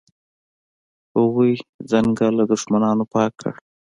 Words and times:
هغوی 1.17 1.51
ځنګل 1.91 2.33
له 2.39 2.45
دښمنانو 2.51 3.03
پاک 3.13 3.31
کړ. 3.41 3.53